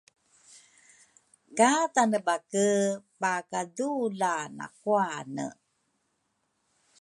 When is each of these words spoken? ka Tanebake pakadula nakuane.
ka 1.57 1.71
Tanebake 1.93 2.67
pakadula 3.21 4.33
nakuane. 4.57 5.47